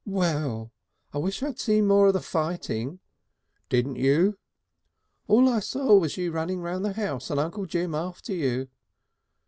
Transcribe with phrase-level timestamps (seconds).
[0.03, 0.71] "Well!"
[1.13, 2.99] "I wish I'd seen more of the fighting."
[3.69, 4.39] "Didn't you?"
[5.27, 8.67] "All I saw was you running round the house and Uncle Jim after you."